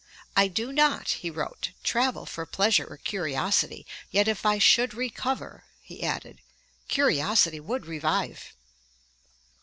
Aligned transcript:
'I 0.35 0.47
do 0.47 0.71
not,' 0.71 1.09
he 1.09 1.29
wrote, 1.29 1.73
'travel 1.83 2.25
for 2.25 2.47
pleasure 2.47 2.87
or 2.89 2.97
curiosity; 2.97 3.85
yet 4.09 4.27
if 4.27 4.47
I 4.47 4.57
should 4.57 4.95
recover,' 4.95 5.63
he 5.79 6.01
added, 6.01 6.41
'curiosity 6.89 7.59
would 7.59 7.85
revive.' 7.85 8.55